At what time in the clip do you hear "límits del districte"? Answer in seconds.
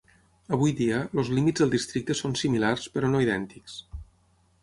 1.39-2.17